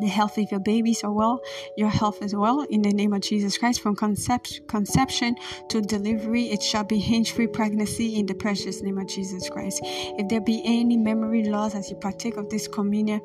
the 0.00 0.06
health 0.06 0.38
of 0.38 0.50
your 0.50 0.60
babies 0.60 1.02
are 1.04 1.12
well, 1.12 1.40
your 1.76 1.88
health 1.88 2.22
as 2.22 2.34
well. 2.34 2.60
In 2.62 2.82
the 2.82 2.92
name 2.92 3.12
of 3.12 3.22
Jesus 3.22 3.58
Christ, 3.58 3.80
from 3.80 3.96
concept, 3.96 4.60
conception 4.68 5.36
to 5.68 5.80
delivery, 5.80 6.44
it 6.44 6.62
shall 6.62 6.84
be 6.84 6.98
hinge 6.98 7.32
free 7.32 7.46
pregnancy 7.46 8.18
in 8.18 8.26
the 8.26 8.34
precious 8.34 8.82
name 8.82 8.98
of 8.98 9.08
Jesus 9.08 9.48
Christ. 9.48 9.80
If 9.82 10.28
there 10.28 10.40
be 10.40 10.62
any 10.64 10.96
memory 10.96 11.44
loss 11.44 11.74
as 11.74 11.90
you 11.90 11.96
partake 11.96 12.36
of 12.36 12.48
this 12.48 12.68
communion, 12.68 13.20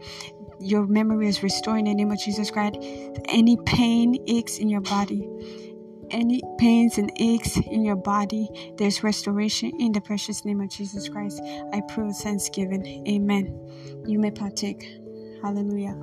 your 0.60 0.86
memory 0.88 1.28
is 1.28 1.44
restored 1.44 1.80
in 1.80 1.86
the 1.86 1.94
name 1.94 2.12
of 2.12 2.20
Jesus 2.20 2.50
Christ. 2.50 2.78
Any 3.30 3.58
pain, 3.66 4.16
aches 4.28 4.58
in 4.58 4.70
your 4.70 4.82
body, 4.82 5.30
any 6.12 6.42
pains 6.60 6.98
and 6.98 7.12
aches 7.18 7.58
in 7.58 7.84
your 7.84 7.96
body, 7.96 8.48
there's 8.78 9.04
restoration 9.04 9.72
in 9.80 9.92
the 9.92 10.02
precious 10.02 10.46
name 10.46 10.62
of 10.62 10.70
Jesus 10.70 11.10
Christ. 11.10 11.42
I 11.74 11.82
with 11.98 12.18
thanksgiving. 12.18 13.06
Amen. 13.08 14.04
You 14.06 14.20
may 14.20 14.32
partake. 14.32 15.05
Hallelujah. 15.46 15.96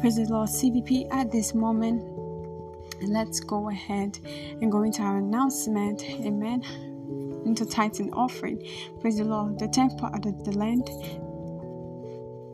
Praise 0.00 0.14
the 0.14 0.26
Lord. 0.30 0.48
CVP 0.48 1.08
at 1.10 1.32
this 1.32 1.54
moment. 1.54 2.04
Let's 3.02 3.40
go 3.40 3.68
ahead 3.68 4.16
and 4.62 4.70
go 4.70 4.84
into 4.84 5.02
our 5.02 5.18
announcement. 5.18 6.04
Amen. 6.04 6.62
Into 7.44 7.66
tithes 7.66 7.98
and 7.98 8.14
offering. 8.14 8.64
Praise 9.00 9.18
the 9.18 9.24
Lord. 9.24 9.58
The 9.58 9.66
tenth 9.66 9.98
part 9.98 10.24
of 10.24 10.44
the 10.44 10.52
land 10.56 10.88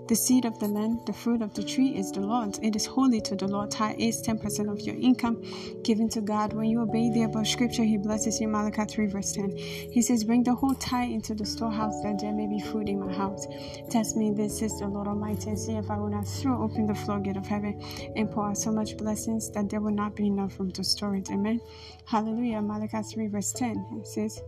the 0.08 0.16
seed 0.16 0.44
of 0.44 0.58
the 0.58 0.68
land, 0.68 1.00
the 1.06 1.12
fruit 1.12 1.42
of 1.42 1.54
the 1.54 1.62
tree 1.62 1.96
is 1.96 2.10
the 2.10 2.20
Lord's. 2.20 2.58
It 2.58 2.74
is 2.76 2.86
holy 2.86 3.20
to 3.22 3.36
the 3.36 3.46
Lord. 3.46 3.70
Tithe 3.70 3.96
is 3.98 4.20
10% 4.22 4.70
of 4.70 4.80
your 4.80 4.96
income 4.96 5.42
given 5.84 6.08
to 6.10 6.20
God. 6.20 6.52
When 6.52 6.66
you 6.66 6.80
obey 6.80 7.10
the 7.10 7.22
above 7.22 7.46
scripture, 7.46 7.84
He 7.84 7.96
blesses 7.96 8.40
you. 8.40 8.48
Malachi 8.48 8.84
3, 8.84 9.06
verse 9.06 9.32
10. 9.32 9.56
He 9.56 10.02
says, 10.02 10.24
Bring 10.24 10.42
the 10.42 10.54
whole 10.54 10.74
tithe 10.74 11.10
into 11.10 11.34
the 11.34 11.46
storehouse 11.46 12.02
that 12.02 12.18
there 12.20 12.32
may 12.32 12.46
be 12.46 12.60
food 12.60 12.88
in 12.88 13.00
my 13.00 13.12
house. 13.12 13.46
Test 13.90 14.16
me, 14.16 14.32
this 14.32 14.60
is 14.60 14.78
the 14.78 14.88
Lord 14.88 15.06
Almighty, 15.06 15.50
and 15.50 15.58
see 15.58 15.74
if 15.74 15.90
I 15.90 15.98
will 15.98 16.10
not 16.10 16.26
throw 16.26 16.62
open 16.62 16.86
the 16.86 16.94
floodgate 16.94 17.36
of 17.36 17.46
heaven 17.46 17.80
and 18.16 18.30
pour 18.30 18.48
out 18.48 18.58
so 18.58 18.72
much 18.72 18.96
blessings 18.96 19.50
that 19.52 19.70
there 19.70 19.80
will 19.80 19.94
not 19.94 20.16
be 20.16 20.26
enough 20.26 20.58
room 20.58 20.72
to 20.72 20.84
store 20.84 21.16
it. 21.16 21.30
Amen. 21.30 21.60
Hallelujah. 22.06 22.60
Malachi 22.60 23.02
3, 23.02 23.28
verse 23.28 23.52
10. 23.52 24.00
It 24.00 24.06
says, 24.06 24.40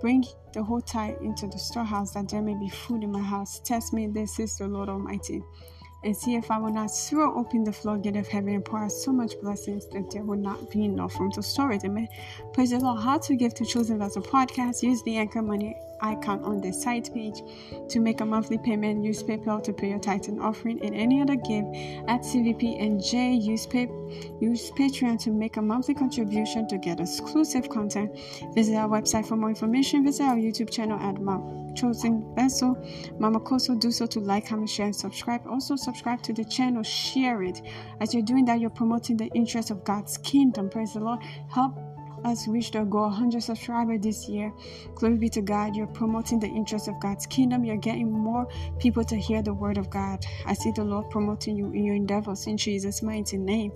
Bring 0.00 0.24
the 0.52 0.62
whole 0.62 0.80
tithe 0.80 1.20
into 1.20 1.46
the 1.46 1.58
storehouse, 1.58 2.12
that 2.14 2.28
there 2.28 2.42
may 2.42 2.54
be 2.54 2.68
food 2.68 3.04
in 3.04 3.12
my 3.12 3.20
house. 3.22 3.60
Test 3.60 3.92
me, 3.92 4.06
this 4.06 4.38
is 4.38 4.56
the 4.56 4.66
Lord 4.66 4.88
Almighty, 4.88 5.42
and 6.04 6.16
see 6.16 6.34
if 6.34 6.50
I 6.50 6.58
will 6.58 6.72
not 6.72 6.88
throw 6.88 7.38
open 7.38 7.64
the 7.64 7.72
floodgate 7.72 8.16
of 8.16 8.26
heaven 8.26 8.54
and 8.54 8.64
pour 8.64 8.84
out 8.84 8.92
so 8.92 9.12
much 9.12 9.38
blessings 9.40 9.86
that 9.88 10.10
there 10.10 10.24
will 10.24 10.38
not 10.38 10.70
be 10.70 10.84
enough 10.84 11.18
room 11.20 11.30
to 11.32 11.42
store 11.42 11.72
it. 11.72 11.84
Amen. 11.84 12.08
Praise 12.54 12.70
the 12.70 12.78
Lord. 12.78 13.00
How 13.00 13.18
to 13.18 13.36
give 13.36 13.54
to 13.54 13.64
Chosen 13.64 13.98
Vessel 13.98 14.22
podcast. 14.22 14.82
Use 14.82 15.02
the 15.02 15.16
anchor 15.18 15.42
money 15.42 15.76
icon 16.02 16.42
on 16.44 16.60
the 16.60 16.72
site 16.72 17.12
page 17.12 17.42
to 17.88 18.00
make 18.00 18.20
a 18.20 18.24
monthly 18.24 18.58
payment. 18.58 19.04
Use 19.04 19.22
PayPal 19.22 19.62
to 19.62 19.72
pay 19.72 19.90
your 19.90 19.98
Titan 19.98 20.40
offering 20.40 20.82
and 20.82 20.94
any 20.94 21.20
other 21.20 21.36
give 21.36 21.64
at 22.08 22.22
CVP 22.22 22.82
and 22.82 23.02
J. 23.02 23.32
Use, 23.32 23.66
pay, 23.66 23.88
use 24.40 24.70
Patreon 24.72 25.18
to 25.22 25.30
make 25.30 25.56
a 25.56 25.62
monthly 25.62 25.94
contribution 25.94 26.66
to 26.68 26.78
get 26.78 27.00
exclusive 27.00 27.68
content. 27.68 28.18
Visit 28.54 28.76
our 28.76 28.88
website 28.88 29.26
for 29.26 29.36
more 29.36 29.50
information. 29.50 30.04
Visit 30.04 30.24
our 30.24 30.36
YouTube 30.36 30.70
channel 30.70 30.98
at 30.98 31.20
Mount 31.20 31.76
Chosen 31.76 32.34
Vessel. 32.34 32.76
Mama 33.18 33.40
Kosso, 33.40 33.78
do 33.78 33.90
so 33.90 34.06
to 34.06 34.20
like, 34.20 34.46
comment, 34.46 34.68
share, 34.68 34.86
and 34.86 34.96
subscribe. 34.96 35.46
Also, 35.46 35.76
subscribe 35.76 36.22
to 36.22 36.32
the 36.32 36.44
channel, 36.44 36.82
share 36.82 37.42
it. 37.42 37.62
As 38.00 38.12
you're 38.14 38.22
doing 38.22 38.44
that, 38.46 38.60
you're 38.60 38.70
promoting 38.70 39.16
the 39.16 39.28
interest 39.34 39.70
of 39.70 39.84
God's 39.84 40.18
kingdom. 40.18 40.68
Praise 40.68 40.94
the 40.94 41.00
Lord. 41.00 41.20
Help 41.48 41.76
us 42.24 42.46
reach 42.48 42.70
the 42.70 42.84
goal 42.84 43.08
100 43.08 43.42
subscribers 43.42 44.00
this 44.00 44.28
year. 44.28 44.52
Glory 44.94 45.16
be 45.16 45.28
to 45.30 45.42
God. 45.42 45.76
You're 45.76 45.86
promoting 45.86 46.40
the 46.40 46.46
interest 46.46 46.88
of 46.88 47.00
God's 47.00 47.26
kingdom. 47.26 47.64
You're 47.64 47.76
getting 47.76 48.10
more 48.10 48.48
people 48.78 49.04
to 49.04 49.16
hear 49.16 49.42
the 49.42 49.54
word 49.54 49.78
of 49.78 49.90
God. 49.90 50.24
I 50.46 50.54
see 50.54 50.72
the 50.72 50.84
Lord 50.84 51.10
promoting 51.10 51.56
you 51.56 51.66
in 51.72 51.84
your 51.84 51.94
endeavors 51.94 52.46
in 52.46 52.56
Jesus' 52.56 53.02
mighty 53.02 53.36
name. 53.38 53.72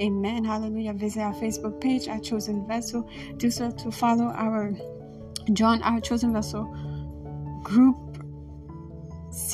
Amen. 0.00 0.44
Hallelujah. 0.44 0.92
Visit 0.94 1.20
our 1.20 1.34
Facebook 1.34 1.80
page 1.80 2.08
at 2.08 2.22
Chosen 2.22 2.66
Vessel. 2.66 3.08
Do 3.36 3.50
so 3.50 3.70
to 3.70 3.90
follow 3.90 4.26
our 4.26 4.72
John, 5.52 5.82
our 5.82 6.00
Chosen 6.00 6.32
Vessel 6.32 6.64
group 7.62 8.05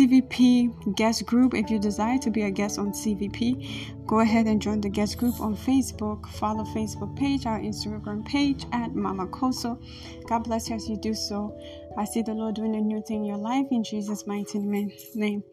CVP 0.03 0.97
guest 0.97 1.27
group. 1.27 1.55
If 1.55 1.71
you 1.71 1.79
desire 1.79 2.19
to 2.19 2.31
be 2.31 2.43
a 2.43 2.51
guest 2.51 2.77
on 2.77 2.91
CVP, 2.91 4.05
go 4.05 4.19
ahead 4.19 4.47
and 4.47 4.61
join 4.61 4.81
the 4.81 4.89
guest 4.89 5.17
group 5.17 5.41
on 5.41 5.57
Facebook. 5.57 6.29
Follow 6.31 6.65
Facebook 6.65 7.17
page, 7.17 7.47
our 7.47 7.61
Instagram 7.61 8.27
page 8.27 8.65
at 8.73 8.97
Mama 8.97 9.29
Kosso. 9.29 9.81
God 10.27 10.41
bless 10.41 10.69
you 10.69 10.75
as 10.75 10.89
you 10.89 10.97
do 10.97 11.15
so. 11.15 11.57
I 11.97 12.05
see 12.05 12.23
the 12.23 12.35
Lord 12.35 12.57
doing 12.57 12.75
a 12.75 12.81
new 12.81 13.01
thing 13.01 13.19
in 13.19 13.27
your 13.27 13.37
life 13.37 13.67
in 13.71 13.85
Jesus' 13.85 14.27
mighty 14.27 14.59
name. 14.59 15.45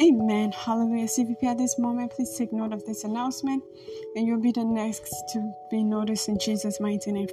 Amen. 0.00 0.52
Hallelujah. 0.52 1.06
CVP 1.06 1.42
at 1.44 1.58
this 1.58 1.78
moment, 1.78 2.12
please 2.12 2.34
take 2.36 2.52
note 2.52 2.72
of 2.72 2.84
this 2.86 3.04
announcement 3.04 3.64
and 4.14 4.26
you'll 4.26 4.40
be 4.40 4.52
the 4.52 4.64
next 4.64 5.12
to 5.32 5.52
be 5.70 5.82
noticed 5.82 6.28
in 6.28 6.38
Jesus' 6.38 6.80
mighty 6.80 7.10
name. 7.10 7.28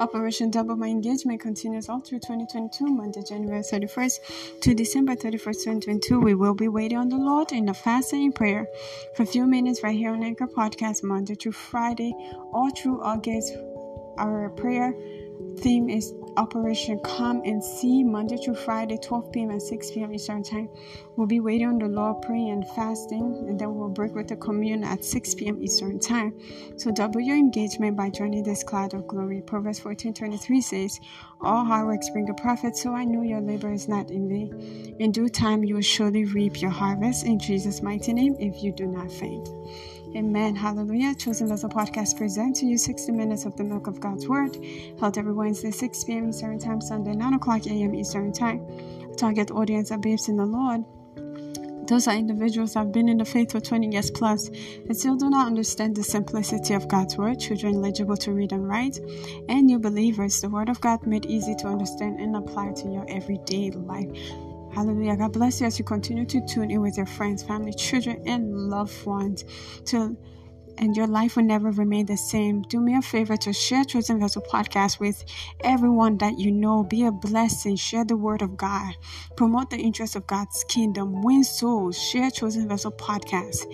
Operation 0.00 0.50
Double 0.50 0.76
My 0.76 0.88
Engagement 0.88 1.40
continues 1.40 1.88
all 1.88 2.00
through 2.00 2.18
2022, 2.18 2.86
Monday, 2.86 3.22
January 3.22 3.62
31st 3.62 4.60
to 4.62 4.74
December 4.74 5.14
31st, 5.14 5.64
2022. 5.64 6.20
We 6.20 6.34
will 6.34 6.54
be 6.54 6.68
waiting 6.68 6.98
on 6.98 7.08
the 7.08 7.16
Lord 7.16 7.52
in 7.52 7.66
the 7.66 7.74
fasting 7.74 8.24
and 8.24 8.34
prayer 8.34 8.66
for 9.14 9.22
a 9.22 9.26
few 9.26 9.46
minutes 9.46 9.82
right 9.82 9.96
here 9.96 10.12
on 10.12 10.22
Anchor 10.22 10.48
Podcast, 10.48 11.04
Monday 11.04 11.34
through 11.34 11.52
Friday, 11.52 12.12
all 12.52 12.70
through 12.70 13.00
August. 13.02 13.54
Our 14.18 14.50
prayer 14.50 14.92
theme 15.58 15.88
is 15.88 16.14
Operation 16.36 17.00
Come 17.00 17.42
and 17.44 17.62
See, 17.62 18.04
Monday 18.04 18.36
through 18.36 18.54
Friday, 18.54 18.96
12 18.96 19.32
p.m. 19.32 19.50
and 19.50 19.60
6 19.60 19.90
p.m. 19.90 20.14
Eastern 20.14 20.42
Time. 20.44 20.68
We'll 21.16 21.26
be 21.26 21.40
waiting 21.40 21.66
on 21.66 21.78
the 21.78 21.88
Lord, 21.88 22.22
praying 22.22 22.50
and 22.50 22.68
fasting, 22.70 23.46
and 23.48 23.58
then 23.58 23.74
we'll 23.74 23.88
break 23.88 24.14
with 24.14 24.28
the 24.28 24.36
commune 24.36 24.84
at 24.84 25.04
6 25.04 25.34
p.m. 25.34 25.60
Eastern 25.60 25.98
Time. 25.98 26.38
So 26.76 26.92
double 26.92 27.20
your 27.20 27.36
engagement 27.36 27.96
by 27.96 28.10
joining 28.10 28.44
this 28.44 28.62
cloud 28.62 28.94
of 28.94 29.08
glory. 29.08 29.42
Proverbs 29.42 29.80
14:23 29.80 30.62
says, 30.62 31.00
"All 31.40 31.64
hard 31.64 31.86
works 31.88 32.08
bring 32.10 32.30
a 32.30 32.34
profit, 32.34 32.76
so 32.76 32.92
I 32.92 33.04
know 33.04 33.22
your 33.22 33.40
labor 33.40 33.72
is 33.72 33.88
not 33.88 34.10
in 34.10 34.28
vain. 34.28 34.96
In 35.00 35.10
due 35.10 35.28
time, 35.28 35.64
you 35.64 35.74
will 35.74 35.82
surely 35.82 36.24
reap 36.24 36.60
your 36.62 36.70
harvest 36.70 37.26
in 37.26 37.38
Jesus' 37.40 37.82
mighty 37.82 38.12
name 38.12 38.36
if 38.38 38.62
you 38.62 38.70
do 38.70 38.86
not 38.86 39.10
faint." 39.10 39.48
Amen. 40.16 40.56
Hallelujah. 40.56 41.14
Chosen 41.14 41.48
Vessel 41.48 41.68
Podcast 41.68 42.16
present 42.16 42.56
to 42.56 42.66
you 42.66 42.78
60 42.78 43.12
minutes 43.12 43.44
of 43.44 43.54
the 43.56 43.64
milk 43.64 43.86
of 43.86 44.00
God's 44.00 44.26
Word. 44.26 44.56
Held 44.98 45.18
every 45.18 45.34
Wednesday, 45.34 45.70
6 45.70 46.04
p.m. 46.04 46.30
Eastern 46.30 46.58
Time, 46.58 46.80
Sunday, 46.80 47.12
9 47.12 47.34
o'clock 47.34 47.66
a.m. 47.66 47.94
Eastern 47.94 48.32
Time. 48.32 48.66
Target 49.18 49.50
audience 49.50 49.92
are 49.92 49.98
babes 49.98 50.28
in 50.28 50.36
the 50.36 50.46
Lord. 50.46 50.82
Those 51.88 52.06
are 52.06 52.14
individuals 52.14 52.72
that 52.72 52.80
have 52.80 52.92
been 52.92 53.08
in 53.08 53.18
the 53.18 53.24
faith 53.24 53.52
for 53.52 53.60
20 53.60 53.88
years 53.88 54.10
plus 54.10 54.48
and 54.48 54.96
still 54.96 55.16
do 55.16 55.28
not 55.28 55.46
understand 55.46 55.96
the 55.96 56.02
simplicity 56.02 56.72
of 56.72 56.88
God's 56.88 57.18
Word, 57.18 57.38
children 57.38 57.82
legible 57.82 58.16
to 58.18 58.32
read 58.32 58.52
and 58.52 58.66
write, 58.66 58.98
and 59.48 59.66
new 59.66 59.78
believers, 59.78 60.40
the 60.40 60.48
Word 60.48 60.70
of 60.70 60.80
God 60.80 61.06
made 61.06 61.26
easy 61.26 61.54
to 61.56 61.66
understand 61.66 62.18
and 62.18 62.34
apply 62.36 62.72
to 62.72 62.90
your 62.90 63.06
everyday 63.08 63.70
life. 63.70 64.08
Hallelujah. 64.72 65.16
God 65.16 65.32
bless 65.32 65.60
you 65.60 65.66
as 65.66 65.78
you 65.78 65.84
continue 65.84 66.26
to 66.26 66.40
tune 66.46 66.70
in 66.70 66.80
with 66.80 66.96
your 66.96 67.06
friends, 67.06 67.42
family, 67.42 67.72
children, 67.72 68.22
and 68.26 68.52
loved 68.54 69.06
ones 69.06 69.44
to 69.86 70.16
and 70.78 70.96
your 70.96 71.06
life 71.06 71.36
will 71.36 71.42
never 71.42 71.70
remain 71.72 72.06
the 72.06 72.16
same. 72.16 72.62
Do 72.62 72.80
me 72.80 72.96
a 72.96 73.02
favor 73.02 73.36
to 73.38 73.52
share 73.52 73.84
Chosen 73.84 74.20
Vessel 74.20 74.42
podcast 74.42 75.00
with 75.00 75.24
everyone 75.60 76.18
that 76.18 76.38
you 76.38 76.52
know. 76.52 76.84
Be 76.84 77.04
a 77.04 77.12
blessing. 77.12 77.76
Share 77.76 78.04
the 78.04 78.16
word 78.16 78.42
of 78.42 78.56
God. 78.56 78.94
Promote 79.36 79.70
the 79.70 79.78
interest 79.78 80.16
of 80.16 80.26
God's 80.26 80.64
kingdom. 80.68 81.22
Win 81.22 81.44
souls. 81.44 81.98
Share 81.98 82.30
Chosen 82.30 82.68
Vessel 82.68 82.92
podcast 82.92 83.66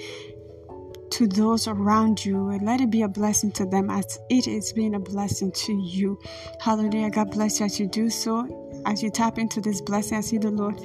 to 1.14 1.28
those 1.28 1.68
around 1.68 2.24
you 2.24 2.48
and 2.48 2.66
let 2.66 2.80
it 2.80 2.90
be 2.90 3.02
a 3.02 3.08
blessing 3.08 3.52
to 3.52 3.64
them 3.64 3.88
as 3.88 4.18
it 4.30 4.48
is 4.48 4.72
being 4.72 4.96
a 4.96 4.98
blessing 4.98 5.52
to 5.52 5.72
you. 5.72 6.18
Hallelujah. 6.60 7.08
God 7.08 7.30
bless 7.30 7.60
you 7.60 7.66
as 7.66 7.78
you 7.78 7.86
do 7.86 8.10
so. 8.10 8.82
As 8.84 9.00
you 9.00 9.10
tap 9.10 9.38
into 9.38 9.60
this 9.60 9.80
blessing, 9.80 10.18
I 10.18 10.22
see 10.22 10.38
the 10.38 10.50
Lord 10.50 10.80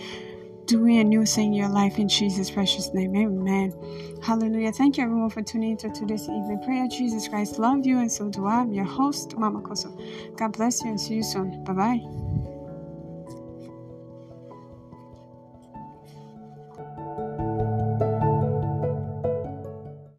doing 0.65 0.99
a 0.99 1.03
new 1.03 1.25
thing 1.25 1.47
in 1.47 1.53
your 1.53 1.69
life 1.69 1.97
in 1.97 2.07
Jesus' 2.07 2.51
precious 2.51 2.93
name. 2.93 3.15
Amen. 3.15 3.73
Hallelujah. 4.21 4.71
Thank 4.71 4.97
you 4.97 5.03
everyone 5.03 5.31
for 5.31 5.41
tuning 5.41 5.71
into 5.71 5.89
today's 5.89 6.21
evening 6.21 6.61
prayer. 6.63 6.87
Jesus 6.87 7.27
Christ 7.27 7.57
love 7.57 7.87
you 7.87 7.97
and 7.97 8.11
so 8.11 8.29
do 8.29 8.45
I. 8.45 8.59
I'm 8.59 8.71
your 8.71 8.85
host, 8.85 9.35
Mama 9.35 9.61
Kosso. 9.61 9.91
God 10.37 10.53
bless 10.53 10.83
you 10.83 10.91
and 10.91 11.01
see 11.01 11.15
you 11.15 11.23
soon. 11.23 11.63
Bye 11.63 11.73
bye. 11.73 12.48